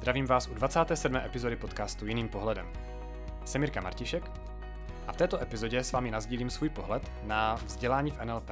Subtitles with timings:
[0.00, 1.16] Zdravím vás u 27.
[1.16, 2.72] epizody podcastu Jiným pohledem.
[3.44, 4.24] Jsem Mirka Martišek
[5.06, 8.50] a v této epizodě s vámi nazdílím svůj pohled na vzdělání v NLP.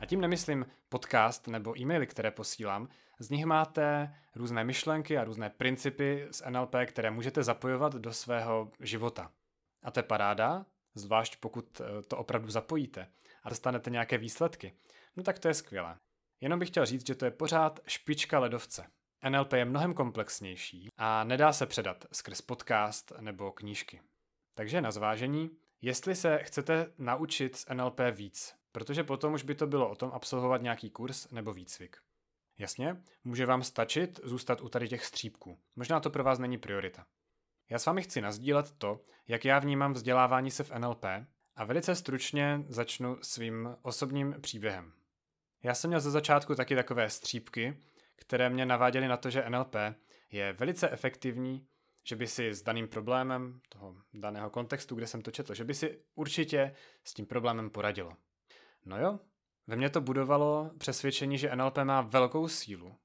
[0.00, 2.88] A tím nemyslím podcast nebo e-maily, které posílám,
[3.18, 8.70] z nich máte různé myšlenky a různé principy z NLP, které můžete zapojovat do svého
[8.80, 9.30] života.
[9.82, 13.08] A to je paráda, zvlášť pokud eh, to opravdu zapojíte
[13.42, 14.72] a dostanete nějaké výsledky.
[15.16, 15.96] No tak to je skvělé.
[16.40, 18.86] Jenom bych chtěl říct, že to je pořád špička ledovce.
[19.30, 24.00] NLP je mnohem komplexnější a nedá se předat skrz podcast nebo knížky.
[24.54, 29.66] Takže na zvážení, jestli se chcete naučit z NLP víc, protože potom už by to
[29.66, 31.96] bylo o tom absolvovat nějaký kurz nebo výcvik.
[32.58, 35.58] Jasně, může vám stačit zůstat u tady těch střípků.
[35.76, 37.06] Možná to pro vás není priorita.
[37.70, 41.04] Já s vámi chci nazdílet to, jak já vnímám vzdělávání se v NLP
[41.56, 44.92] a velice stručně začnu svým osobním příběhem.
[45.62, 47.76] Já jsem měl ze začátku taky takové střípky,
[48.16, 49.74] které mě naváděly na to, že NLP
[50.30, 51.66] je velice efektivní,
[52.04, 55.74] že by si s daným problémem toho daného kontextu, kde jsem to četl, že by
[55.74, 58.16] si určitě s tím problémem poradilo.
[58.84, 59.20] No jo,
[59.66, 62.96] ve mně to budovalo přesvědčení, že NLP má velkou sílu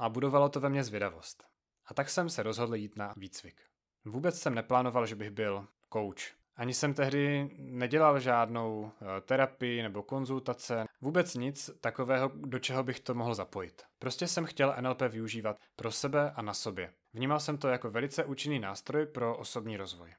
[0.00, 1.44] a budovalo to ve mně zvědavost.
[1.86, 3.60] A tak jsem se rozhodl jít na výcvik.
[4.04, 6.45] Vůbec jsem neplánoval, že bych byl coach.
[6.56, 13.00] Ani jsem tehdy nedělal žádnou eh, terapii nebo konzultace, vůbec nic takového, do čeho bych
[13.00, 13.82] to mohl zapojit.
[13.98, 16.92] Prostě jsem chtěl NLP využívat pro sebe a na sobě.
[17.14, 20.14] Vnímal jsem to jako velice účinný nástroj pro osobní rozvoj.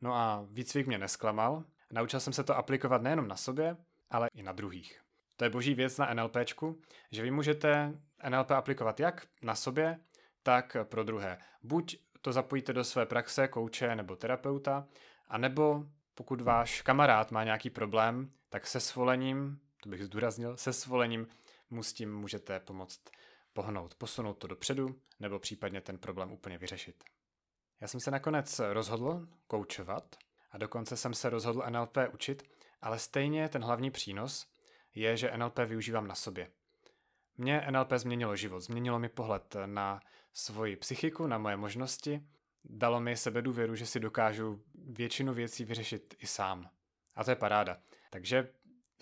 [0.00, 3.76] No a výcvik mě nesklamal, naučil jsem se to aplikovat nejenom na sobě,
[4.10, 5.00] ale i na druhých.
[5.36, 9.98] To je boží věc na NLPčku, že vy můžete NLP aplikovat jak na sobě,
[10.42, 11.38] tak pro druhé.
[11.62, 14.86] Buď to zapojíte do své praxe, kouče nebo terapeuta,
[15.28, 20.72] a nebo pokud váš kamarád má nějaký problém, tak se svolením, to bych zdůraznil, se
[20.72, 21.26] svolením
[21.70, 23.00] mu s tím můžete pomoct
[23.52, 27.04] pohnout, posunout to dopředu, nebo případně ten problém úplně vyřešit.
[27.80, 30.16] Já jsem se nakonec rozhodl koučovat
[30.50, 32.42] a dokonce jsem se rozhodl NLP učit,
[32.82, 34.46] ale stejně ten hlavní přínos
[34.94, 36.50] je, že NLP využívám na sobě.
[37.36, 40.00] Mě NLP změnilo život, změnilo mi pohled na
[40.32, 42.22] svoji psychiku, na moje možnosti,
[42.64, 46.70] dalo mi sebedůvěru, že si dokážu většinu věcí vyřešit i sám.
[47.14, 47.76] A to je paráda.
[48.10, 48.48] Takže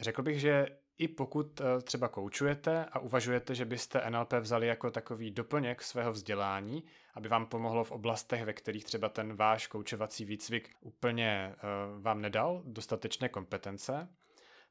[0.01, 0.67] řekl bych, že
[0.99, 6.13] i pokud eh, třeba koučujete a uvažujete, že byste NLP vzali jako takový doplněk svého
[6.13, 6.85] vzdělání,
[7.15, 12.21] aby vám pomohlo v oblastech, ve kterých třeba ten váš koučovací výcvik úplně uh, vám
[12.21, 14.09] nedal dostatečné kompetence,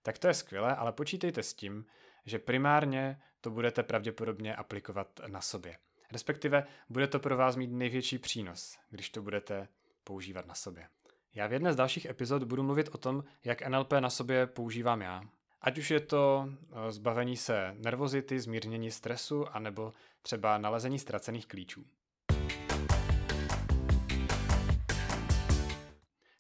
[0.04, 1.86] tak to je skvělé, ale počítejte s tím,
[2.26, 5.78] že primárně to budete pravděpodobně aplikovat na sobě.
[6.12, 9.68] Respektive bude to pro vás mít největší přínos, když to budete
[10.04, 10.88] používat na sobě.
[11.36, 15.02] Já v jedné z dalších epizod budu mluvit o tom, jak NLP na sobě používám
[15.02, 15.22] já.
[15.62, 21.86] Ať už je to eh, zbavení se nervozity, zmírnění stresu, anebo třeba nalezení ztracených klíčů.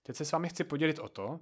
[0.03, 1.39] Teď se s vámi chci podělit o to,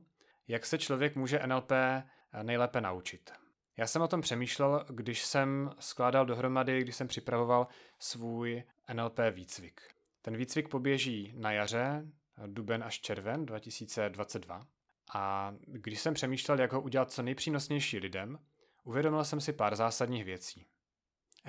[0.47, 2.03] jak se člověk může NLP eh,
[2.43, 3.31] nejlépe naučit.
[3.79, 7.67] Já jsem o tom přemýšlel, když jsem skládal dohromady, když jsem připravoval
[7.99, 8.63] svůj
[8.93, 9.81] NLP výcvik.
[10.21, 12.05] Ten výcvik poběží na jaře,
[12.47, 14.67] duben až červen 2022.
[15.13, 18.39] A když jsem přemýšlel, jak ho udělat co nejpřínosnější lidem,
[18.83, 20.65] uvědomil jsem si pár zásadních věcí.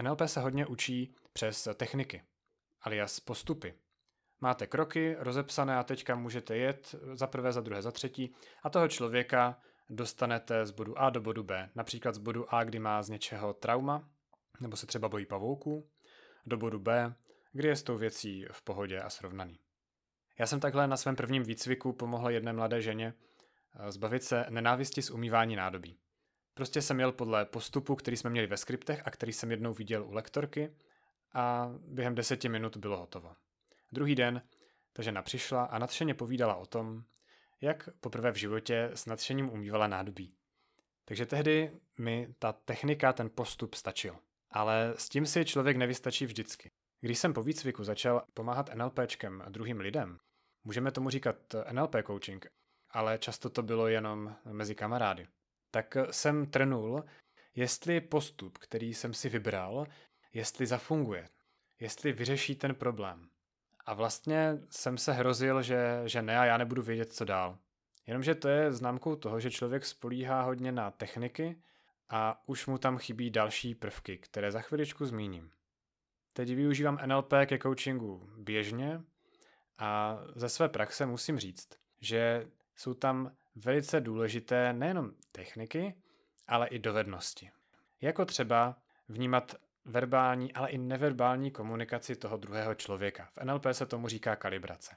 [0.03, 2.23] NLP se hodně učí přes techniky,
[2.83, 3.75] alias postupy.
[4.41, 8.89] Máte kroky rozepsané a teďka můžete jet za prvé, za druhé, za třetí a toho
[8.89, 9.59] člověka
[9.91, 11.71] dostanete z bodu A do bodu B.
[11.75, 14.09] Například z bodu A, kdy má z něčeho trauma,
[14.61, 15.89] nebo se třeba bojí pavouků,
[16.47, 17.15] do bodu B,
[17.53, 19.59] kdy je s tou věcí v pohodě a srovnaný.
[20.39, 23.15] Já jsem takhle na svém prvním výcviku pomohl jedné mladé ženě
[23.75, 25.99] eh, zbavit se nenávisti z umývání nádobí.
[26.55, 30.05] Prostě jsem jel podle postupu, který jsme měli ve skriptech a který jsem jednou viděl
[30.05, 30.77] u lektorky
[31.33, 33.37] a během deseti minut bylo hotovo.
[33.93, 34.43] Druhý den
[34.93, 37.05] ta žena přišla a nadšeně povídala o tom,
[37.61, 40.35] jak poprvé v životě s nadšením umývala nádobí.
[41.05, 44.17] Takže tehdy mi ta technika, ten postup stačil.
[44.51, 46.71] Ale s tím si člověk nevystačí vždycky.
[47.01, 50.19] Když jsem po výcviku začal pomáhat NLPčkem a druhým lidem,
[50.65, 51.37] můžeme tomu říkat
[51.73, 52.47] NLP coaching,
[52.91, 55.27] ale často to bylo jenom mezi kamarády,
[55.71, 57.05] tak jsem trnul,
[57.55, 59.87] jestli postup, který jsem si vybral,
[60.33, 61.29] jestli zafunguje,
[61.81, 63.29] jestli vyřeší ten problém.
[63.87, 67.59] A vlastně jsem se hrozil, že, že ne a já nebudu vědět, co dál.
[68.07, 71.63] Jenomže to je známkou toho, že člověk spolíhá hodně na techniky
[72.09, 75.51] a už mu tam chybí další prvky, které za chviličku zmíním.
[76.33, 79.01] Teď využívám NLP ke coachingu běžně
[79.79, 81.69] a ze své praxe musím říct,
[82.01, 82.47] že
[82.77, 85.95] jsou tam velice důležité nejenom techniky,
[86.49, 87.51] ale i dovednosti.
[88.01, 88.77] Jako třeba
[89.09, 89.55] vnímat
[89.85, 93.29] verbální, ale i neverbální komunikaci toho druhého člověka.
[93.33, 94.97] V NLP se tomu říká kalibrace.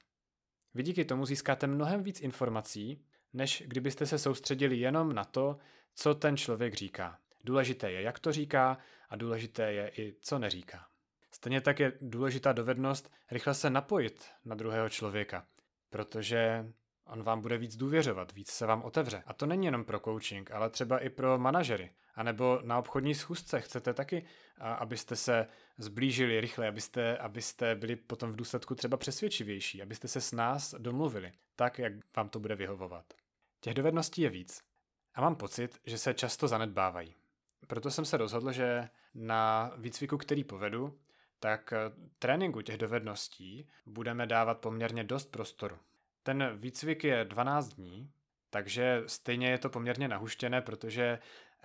[0.73, 5.57] Vy díky tomu získáte mnohem víc informací, než kdybyste se soustředili jenom na to,
[5.95, 7.19] co ten člověk říká.
[7.43, 8.77] Důležité je, jak to říká
[9.09, 10.87] a důležité je i, co neříká.
[11.31, 15.45] Stejně tak je důležitá dovednost rychle se napojit na druhého člověka,
[15.89, 16.65] protože
[17.05, 19.23] on vám bude víc důvěřovat, víc se vám otevře.
[19.25, 21.91] A to není jenom pro coaching, ale třeba i pro manažery.
[22.15, 24.25] A nebo na obchodní schůzce chcete taky,
[24.57, 25.47] abyste se
[25.77, 31.31] zblížili rychle, abyste, abyste byli potom v důsledku třeba přesvědčivější, abyste se s nás domluvili,
[31.55, 33.13] tak, jak vám to bude vyhovovat.
[33.59, 34.61] Těch dovedností je víc.
[35.15, 37.15] A mám pocit, že se často zanedbávají.
[37.67, 40.99] Proto jsem se rozhodl, že na výcviku, který povedu,
[41.39, 41.73] tak
[42.19, 45.77] tréninku těch dovedností budeme dávat poměrně dost prostoru.
[46.23, 48.11] Ten výcvik je 12 dní,
[48.49, 51.19] takže stejně je to poměrně nahuštěné, protože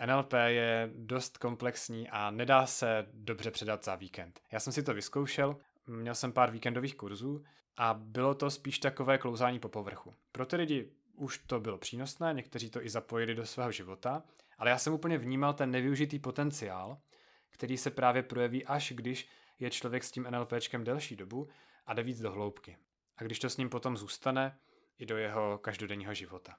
[0.06, 4.40] NLP je dost komplexní a nedá se dobře předat za víkend.
[4.52, 5.56] Já jsem si to vyzkoušel,
[5.87, 7.44] měl jsem pár víkendových kurzů
[7.76, 10.14] a bylo to spíš takové klouzání po povrchu.
[10.32, 14.22] Pro ty lidi už to bylo přínosné, někteří to i zapojili do svého života,
[14.58, 16.99] ale já jsem úplně vnímal ten nevyužitý potenciál,
[17.50, 19.28] který se právě projeví až když
[19.58, 21.49] je člověk s tím NLPčkem delší dobu
[21.87, 22.76] a jde víc do hloubky.
[23.18, 24.58] A když to s ním potom zůstane
[24.98, 26.56] i do jeho každodenního života.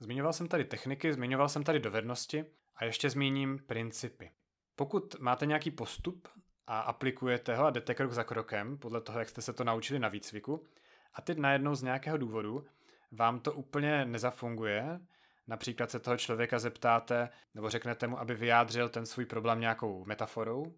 [0.00, 2.44] Zmiňoval jsem tady techniky, zmiňoval jsem tady dovednosti
[2.76, 4.30] a ještě zmíním principy.
[4.76, 6.28] Pokud máte nějaký postup
[6.66, 9.98] a aplikujete ho a jdete krok za krokem, podle toho, jak jste se to naučili
[9.98, 10.66] na výcviku,
[11.14, 12.66] a teď najednou z nějakého důvodu
[13.12, 15.00] vám to úplně nezafunguje,
[15.46, 20.74] například se toho člověka zeptáte nebo řeknete mu, aby vyjádřil ten svůj problém nějakou metaforou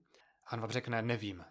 [0.46, 1.44] a on vám řekne nevím.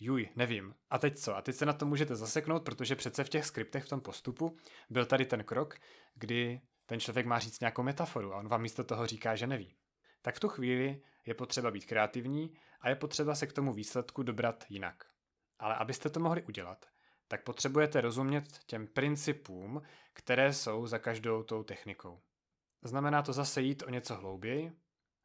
[0.00, 0.74] Juj, nevím.
[0.90, 1.36] A teď co?
[1.36, 4.56] A teď se na to můžete zaseknout, protože přece v těch skriptech v tom postupu
[4.90, 5.74] byl tady ten krok,
[6.14, 9.76] kdy ten člověk má říct nějakou metaforu a on vám místo toho říká, že neví.
[10.22, 14.22] Tak v tu chvíli je potřeba být kreativní a je potřeba se k tomu výsledku
[14.22, 15.04] dobrat jinak.
[15.58, 16.86] Ale abyste to mohli udělat,
[17.28, 19.82] tak potřebujete rozumět těm principům,
[20.12, 22.20] které jsou za každou tou technikou.
[22.82, 24.72] Znamená to zase jít o něco hlouběji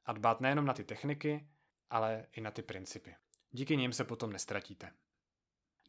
[0.06, 1.48] a dbát nejenom na ty techniky,
[1.90, 3.16] ale i na ty principy.
[3.52, 4.92] Díky nim se potom nestratíte.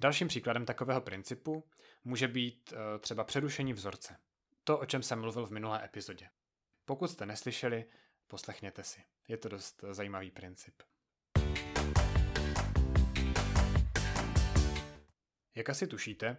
[0.00, 1.64] Dalším příkladem takového principu
[2.04, 4.16] může být eh, třeba přerušení vzorce.
[4.64, 6.28] To, o čem jsem mluvil v minulé epizodě.
[6.84, 7.84] Pokud jste neslyšeli,
[8.26, 9.04] poslechněte si.
[9.28, 10.82] Je to dost zajímavý princip.
[15.54, 16.36] Jak asi tušíte,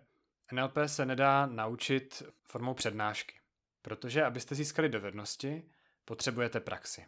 [0.51, 3.39] NLP se nedá naučit formou přednášky,
[3.81, 5.69] protože abyste získali dovednosti,
[6.05, 7.05] potřebujete praxi.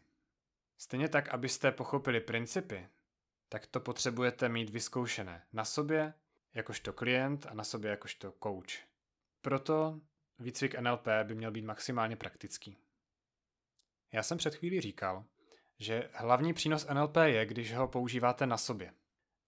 [0.81, 2.87] Stejně tak, abyste pochopili principy,
[3.49, 6.13] tak to potřebujete mít vyzkoušené na sobě,
[6.53, 8.87] jakožto klient a na sobě jakožto coach.
[9.41, 9.99] Proto
[10.39, 12.77] výcvik NLP by měl být maximálně praktický.
[14.11, 15.25] Já jsem před chvílí říkal,
[15.79, 18.93] že hlavní přínos NLP je, když ho používáte na sobě.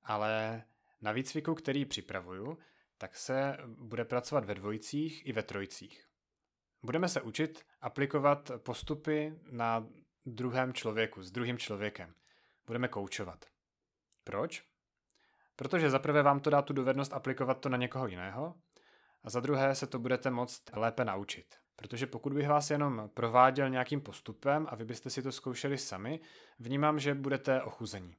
[0.04, 0.64] Ale
[1.02, 2.58] na výcviku, který připravuju,
[2.98, 6.08] tak se bude pracovat ve dvojicích i ve trojicích.
[6.84, 9.88] Budeme se učit aplikovat postupy na
[10.26, 12.14] druhém člověku, s druhým člověkem.
[12.66, 13.46] Budeme koučovat.
[14.24, 14.64] Proč?
[15.56, 18.56] Protože zaprvé vám to dá tu dovednost aplikovat to na někoho jiného
[19.24, 21.56] a za druhé se to budete moct lépe naučit.
[21.76, 26.20] Protože pokud bych vás jenom prováděl nějakým postupem a vy byste si to zkoušeli sami,
[26.60, 28.16] vnímám, že budete ochuzení.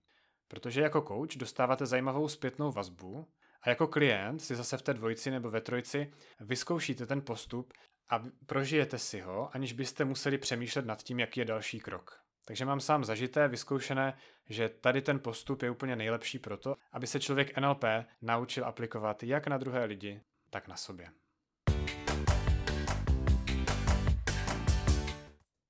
[0.48, 3.28] Protože jako coach dostáváte zajímavou zpětnou vazbu
[3.62, 7.72] a jako klient si zase v té dvojici nebo ve trojci vyzkoušíte ten postup
[8.10, 12.22] a prožijete si ho, aniž byste museli přemýšlet nad tím, jaký je další krok.
[12.44, 14.16] Takže mám sám zažité, vyzkoušené,
[14.48, 17.84] že tady ten postup je úplně nejlepší proto, aby se člověk NLP
[18.22, 21.08] naučil aplikovat jak na druhé lidi, tak na sobě.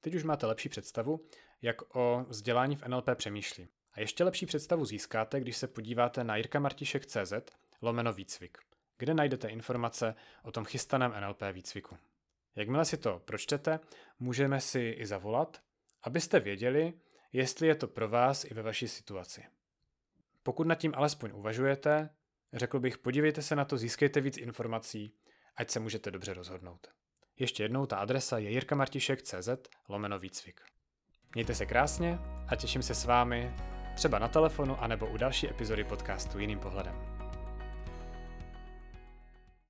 [0.00, 1.20] Teď už máte lepší představu,
[1.62, 3.68] jak o vzdělání v NLP přemýšlí.
[3.92, 7.32] A ještě lepší představu získáte, když se podíváte na jirkamartišek.cz
[7.82, 8.58] lomeno výcvik,
[8.98, 11.98] kde najdete informace o tom chystaném NLP výcviku.
[12.56, 13.80] Jakmile si to pročtete,
[14.18, 15.62] můžeme si i zavolat,
[16.02, 16.92] abyste věděli,
[17.32, 19.44] jestli je to pro vás i ve vaší situaci.
[20.42, 22.10] Pokud nad tím alespoň uvažujete,
[22.52, 25.14] řekl bych, podívejte se na to, získejte víc informací,
[25.56, 26.88] ať se můžete dobře rozhodnout.
[27.38, 29.48] Ještě jednou ta adresa je jirkamartišek.cz
[29.88, 30.60] lomeno výcvik.
[31.34, 33.54] Mějte se krásně a těším se s vámi
[33.94, 37.21] třeba na telefonu anebo u další epizody podcastu Jiným pohledem.